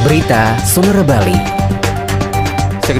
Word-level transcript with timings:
Berita 0.00 0.56
Sonora 0.64 1.04
Bali. 1.04 1.36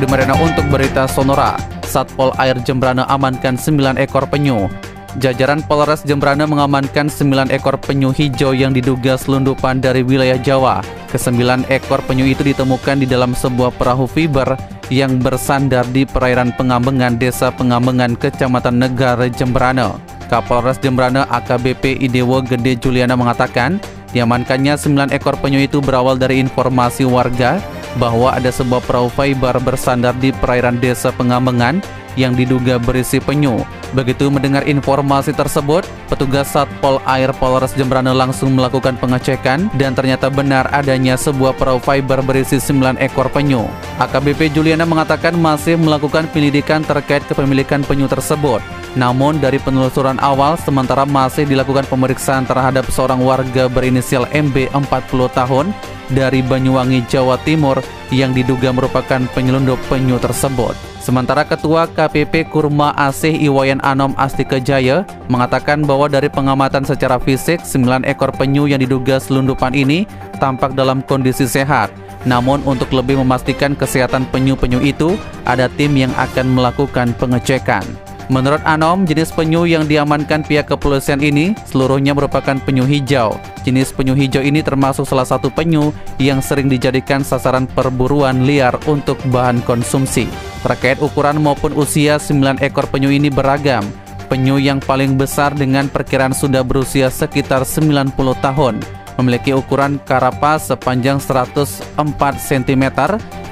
Marina 0.04 0.36
untuk 0.36 0.68
berita 0.68 1.08
Sonora. 1.08 1.56
Satpol 1.80 2.28
Air 2.36 2.60
Jembrana 2.60 3.08
amankan 3.08 3.56
9 3.56 3.96
ekor 3.96 4.28
penyu. 4.28 4.68
Jajaran 5.16 5.64
Polres 5.64 6.04
Jembrana 6.04 6.44
mengamankan 6.44 7.08
9 7.08 7.56
ekor 7.56 7.80
penyu 7.80 8.12
hijau 8.12 8.52
yang 8.52 8.76
diduga 8.76 9.16
selundupan 9.16 9.80
dari 9.80 10.04
wilayah 10.04 10.36
Jawa. 10.36 10.84
Kesembilan 11.08 11.64
ekor 11.72 12.04
penyu 12.04 12.28
itu 12.28 12.44
ditemukan 12.44 13.00
di 13.00 13.08
dalam 13.08 13.32
sebuah 13.32 13.72
perahu 13.80 14.04
fiber 14.04 14.60
yang 14.92 15.16
bersandar 15.24 15.88
di 15.96 16.04
perairan 16.04 16.52
Pengambengan, 16.52 17.16
Desa 17.16 17.48
Pengambengan, 17.48 18.12
Kecamatan 18.12 18.76
Negara 18.76 19.24
Jembrana. 19.32 19.96
Kapolres 20.28 20.76
Jembrana 20.78 21.24
AKBP 21.32 21.96
Idewo 21.98 22.44
Gede 22.44 22.76
Juliana 22.78 23.18
mengatakan, 23.18 23.82
Diamankannya 24.10 24.74
9 24.74 25.14
ekor 25.14 25.38
penyu 25.38 25.62
itu 25.62 25.78
berawal 25.78 26.18
dari 26.18 26.42
informasi 26.42 27.06
warga 27.06 27.62
bahwa 27.98 28.34
ada 28.34 28.50
sebuah 28.50 28.82
perahu 28.82 29.10
fiber 29.10 29.58
bersandar 29.62 30.14
di 30.18 30.34
perairan 30.34 30.78
desa 30.78 31.14
Pengambengan 31.14 31.82
yang 32.18 32.34
diduga 32.34 32.80
berisi 32.80 33.18
penyu. 33.22 33.62
Begitu 33.90 34.30
mendengar 34.30 34.62
informasi 34.70 35.34
tersebut, 35.34 35.82
petugas 36.06 36.54
Satpol 36.54 37.02
Air 37.06 37.34
Polres 37.34 37.74
Jembrana 37.74 38.14
langsung 38.14 38.54
melakukan 38.54 38.94
pengecekan 38.98 39.66
dan 39.74 39.98
ternyata 39.98 40.30
benar 40.30 40.70
adanya 40.70 41.18
sebuah 41.18 41.58
perahu 41.58 41.82
fiber 41.82 42.22
berisi 42.22 42.62
9 42.62 43.02
ekor 43.02 43.26
penyu. 43.34 43.66
AKBP 43.98 44.54
Juliana 44.54 44.86
mengatakan 44.86 45.34
masih 45.34 45.74
melakukan 45.74 46.30
penyelidikan 46.30 46.86
terkait 46.86 47.26
kepemilikan 47.26 47.82
penyu 47.82 48.06
tersebut. 48.06 48.62
Namun 48.98 49.38
dari 49.38 49.62
penelusuran 49.62 50.18
awal 50.18 50.58
sementara 50.58 51.06
masih 51.06 51.46
dilakukan 51.46 51.86
pemeriksaan 51.86 52.42
terhadap 52.42 52.86
seorang 52.90 53.22
warga 53.22 53.70
berinisial 53.70 54.26
MB 54.34 54.70
40 54.74 55.30
tahun 55.30 55.70
dari 56.10 56.42
Banyuwangi, 56.42 57.06
Jawa 57.06 57.38
Timur 57.46 57.78
yang 58.10 58.34
diduga 58.34 58.74
merupakan 58.74 59.22
penyelundup 59.34 59.78
penyu 59.86 60.18
tersebut. 60.18 60.74
Sementara 61.00 61.48
Ketua 61.48 61.88
KPP 61.88 62.52
Kurma 62.52 62.92
Asih 62.92 63.32
Iwayan 63.32 63.80
Anom 63.80 64.12
Astikejaya 64.20 65.08
mengatakan 65.32 65.80
bahwa 65.82 66.10
dari 66.12 66.28
pengamatan 66.28 66.84
secara 66.84 67.16
fisik, 67.16 67.64
9 67.64 68.04
ekor 68.04 68.34
penyu 68.36 68.68
yang 68.68 68.82
diduga 68.82 69.16
selundupan 69.16 69.72
ini 69.72 70.04
tampak 70.36 70.76
dalam 70.76 71.00
kondisi 71.00 71.48
sehat. 71.48 71.88
Namun 72.28 72.60
untuk 72.68 72.92
lebih 72.92 73.16
memastikan 73.24 73.72
kesehatan 73.72 74.28
penyu-penyu 74.28 74.84
itu, 74.84 75.16
ada 75.48 75.72
tim 75.72 75.96
yang 75.96 76.12
akan 76.20 76.52
melakukan 76.52 77.16
pengecekan. 77.16 77.82
Menurut 78.30 78.62
Anom, 78.62 79.02
jenis 79.10 79.34
penyu 79.34 79.66
yang 79.66 79.90
diamankan 79.90 80.46
pihak 80.46 80.70
kepolisian 80.70 81.18
ini 81.18 81.50
seluruhnya 81.66 82.14
merupakan 82.14 82.54
penyu 82.62 82.86
hijau. 82.86 83.34
Jenis 83.66 83.90
penyu 83.90 84.14
hijau 84.14 84.38
ini 84.38 84.62
termasuk 84.62 85.02
salah 85.02 85.26
satu 85.26 85.50
penyu 85.50 85.90
yang 86.22 86.38
sering 86.38 86.70
dijadikan 86.70 87.26
sasaran 87.26 87.66
perburuan 87.66 88.46
liar 88.46 88.78
untuk 88.86 89.18
bahan 89.34 89.58
konsumsi. 89.66 90.30
Terkait 90.62 91.02
ukuran 91.02 91.42
maupun 91.42 91.74
usia 91.74 92.22
9 92.22 92.62
ekor 92.62 92.86
penyu 92.86 93.10
ini 93.10 93.34
beragam. 93.34 93.82
Penyu 94.30 94.62
yang 94.62 94.78
paling 94.78 95.18
besar 95.18 95.50
dengan 95.50 95.90
perkiraan 95.90 96.30
sudah 96.30 96.62
berusia 96.62 97.10
sekitar 97.10 97.66
90 97.66 98.14
tahun 98.38 98.78
memiliki 99.18 99.52
ukuran 99.52 99.98
karapas 100.06 100.70
sepanjang 100.70 101.18
104 101.18 101.98
cm 102.38 102.84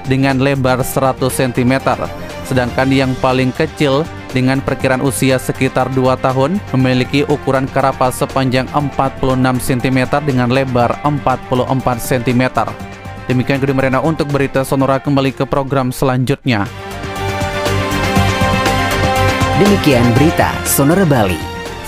dengan 0.06 0.38
lebar 0.38 0.86
100 0.86 1.18
cm. 1.28 1.74
Sedangkan 2.48 2.88
yang 2.88 3.12
paling 3.20 3.52
kecil 3.52 4.08
dengan 4.32 4.64
perkiraan 4.64 5.04
usia 5.04 5.36
sekitar 5.36 5.92
2 5.92 6.16
tahun 6.24 6.56
memiliki 6.72 7.28
ukuran 7.28 7.68
karapas 7.68 8.24
sepanjang 8.24 8.64
46 8.72 9.36
cm 9.60 10.08
dengan 10.24 10.48
lebar 10.48 10.96
44 11.04 11.44
cm. 12.00 12.42
Demikian 13.28 13.60
Gede 13.60 13.76
Merena 13.76 14.00
untuk 14.00 14.32
berita 14.32 14.64
Sonora 14.64 14.96
kembali 14.96 15.36
ke 15.36 15.44
program 15.44 15.92
selanjutnya. 15.92 16.64
Demikian 19.60 20.08
berita 20.16 20.48
Sonora 20.64 21.04
Bali. 21.04 21.36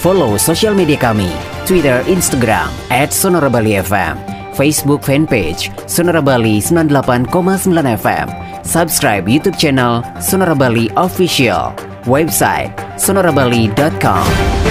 Follow 0.05 0.37
sosial 0.37 0.77
media 0.77 1.01
kami, 1.01 1.33
Twitter, 1.65 2.05
Instagram, 2.05 2.69
at 2.93 3.13
Sonora 3.13 3.49
Bali 3.49 3.81
FM, 3.81 4.17
Facebook 4.61 5.01
fanpage 5.09 5.73
Sonora 5.89 6.21
Bali 6.21 6.61
98,9 6.61 7.97
FM, 7.97 8.29
subscribe 8.63 9.25
YouTube 9.25 9.57
channel 9.57 10.05
Sonora 10.21 10.55
Bali 10.55 10.91
Official 10.97 11.73
website 12.05 12.77
sonorabali.com. 13.01 14.70